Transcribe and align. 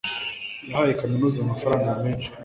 Yahaye 0.69 0.93
kaminuza 0.99 1.37
amafaranga 1.39 1.89
menshi. 2.03 2.29